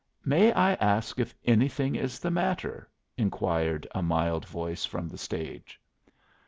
[0.25, 5.79] "May I ask if anything is the matter?" inquired a mild voice from the stage.